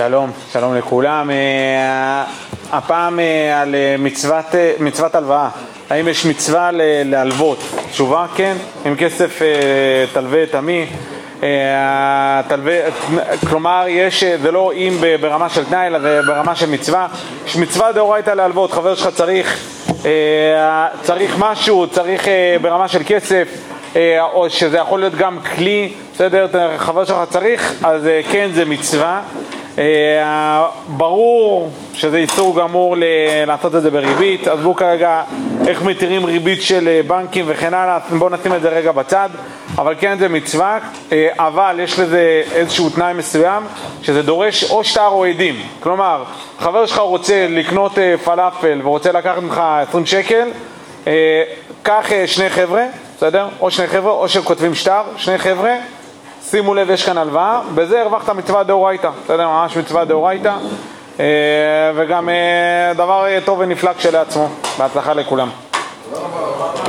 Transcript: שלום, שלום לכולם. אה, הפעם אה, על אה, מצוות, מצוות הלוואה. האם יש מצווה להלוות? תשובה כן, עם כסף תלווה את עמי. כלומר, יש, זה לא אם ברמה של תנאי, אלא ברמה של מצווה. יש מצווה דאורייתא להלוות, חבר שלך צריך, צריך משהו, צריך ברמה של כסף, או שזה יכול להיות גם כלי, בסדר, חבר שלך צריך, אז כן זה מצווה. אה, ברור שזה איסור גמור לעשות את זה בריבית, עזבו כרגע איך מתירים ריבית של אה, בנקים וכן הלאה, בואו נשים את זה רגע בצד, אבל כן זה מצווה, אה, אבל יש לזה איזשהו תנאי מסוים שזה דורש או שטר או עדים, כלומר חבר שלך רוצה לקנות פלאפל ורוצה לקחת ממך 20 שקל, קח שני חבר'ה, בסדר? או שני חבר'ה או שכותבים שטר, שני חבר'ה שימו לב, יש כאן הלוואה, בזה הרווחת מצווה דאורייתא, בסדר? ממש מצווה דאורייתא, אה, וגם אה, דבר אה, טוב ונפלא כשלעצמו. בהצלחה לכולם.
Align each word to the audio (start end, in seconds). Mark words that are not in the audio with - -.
שלום, 0.00 0.30
שלום 0.52 0.76
לכולם. 0.76 1.30
אה, 1.30 2.24
הפעם 2.72 3.20
אה, 3.20 3.60
על 3.60 3.74
אה, 3.74 3.96
מצוות, 3.98 4.44
מצוות 4.78 5.14
הלוואה. 5.14 5.48
האם 5.90 6.08
יש 6.08 6.26
מצווה 6.26 6.70
להלוות? 7.04 7.58
תשובה 7.90 8.26
כן, 8.36 8.56
עם 8.84 8.96
כסף 8.96 9.40
תלווה 10.12 10.42
את 10.42 10.54
עמי. 10.54 10.86
כלומר, 13.48 13.84
יש, 13.88 14.24
זה 14.24 14.50
לא 14.50 14.72
אם 14.72 14.96
ברמה 15.20 15.48
של 15.48 15.64
תנאי, 15.64 15.86
אלא 15.86 16.22
ברמה 16.22 16.54
של 16.54 16.70
מצווה. 16.70 17.06
יש 17.46 17.56
מצווה 17.56 17.92
דאורייתא 17.92 18.30
להלוות, 18.30 18.72
חבר 18.72 18.94
שלך 18.94 19.08
צריך, 19.14 19.58
צריך 21.02 21.34
משהו, 21.38 21.86
צריך 21.86 22.28
ברמה 22.62 22.88
של 22.88 23.02
כסף, 23.06 23.48
או 24.32 24.50
שזה 24.50 24.78
יכול 24.78 25.00
להיות 25.00 25.14
גם 25.14 25.38
כלי, 25.56 25.92
בסדר, 26.14 26.46
חבר 26.76 27.04
שלך 27.04 27.18
צריך, 27.30 27.74
אז 27.84 28.08
כן 28.30 28.50
זה 28.52 28.64
מצווה. 28.64 29.20
אה, 29.80 30.66
ברור 30.88 31.70
שזה 31.94 32.16
איסור 32.16 32.56
גמור 32.56 32.96
לעשות 33.46 33.74
את 33.74 33.82
זה 33.82 33.90
בריבית, 33.90 34.48
עזבו 34.48 34.74
כרגע 34.74 35.22
איך 35.66 35.82
מתירים 35.82 36.24
ריבית 36.24 36.62
של 36.62 36.88
אה, 36.88 37.00
בנקים 37.06 37.44
וכן 37.48 37.74
הלאה, 37.74 37.98
בואו 38.18 38.30
נשים 38.30 38.54
את 38.54 38.62
זה 38.62 38.68
רגע 38.68 38.92
בצד, 38.92 39.28
אבל 39.78 39.94
כן 40.00 40.18
זה 40.18 40.28
מצווה, 40.28 40.78
אה, 41.12 41.28
אבל 41.38 41.80
יש 41.80 41.98
לזה 41.98 42.42
איזשהו 42.52 42.90
תנאי 42.90 43.12
מסוים 43.12 43.62
שזה 44.02 44.22
דורש 44.22 44.70
או 44.70 44.84
שטר 44.84 45.06
או 45.06 45.24
עדים, 45.24 45.62
כלומר 45.80 46.24
חבר 46.58 46.86
שלך 46.86 46.98
רוצה 46.98 47.46
לקנות 47.48 47.92
פלאפל 48.24 48.80
ורוצה 48.84 49.12
לקחת 49.12 49.38
ממך 49.38 49.62
20 49.88 50.06
שקל, 50.06 50.48
קח 51.82 52.06
שני 52.26 52.50
חבר'ה, 52.50 52.84
בסדר? 53.16 53.48
או 53.60 53.70
שני 53.70 53.86
חבר'ה 53.86 54.12
או 54.12 54.28
שכותבים 54.28 54.74
שטר, 54.74 55.02
שני 55.16 55.38
חבר'ה 55.38 55.74
שימו 56.50 56.74
לב, 56.74 56.90
יש 56.90 57.06
כאן 57.06 57.18
הלוואה, 57.18 57.60
בזה 57.74 58.00
הרווחת 58.00 58.28
מצווה 58.28 58.62
דאורייתא, 58.62 59.10
בסדר? 59.24 59.48
ממש 59.48 59.76
מצווה 59.76 60.04
דאורייתא, 60.04 60.54
אה, 61.20 61.26
וגם 61.94 62.28
אה, 62.28 62.92
דבר 62.94 63.26
אה, 63.26 63.38
טוב 63.44 63.58
ונפלא 63.58 63.92
כשלעצמו. 63.92 64.48
בהצלחה 64.78 65.14
לכולם. 65.14 65.48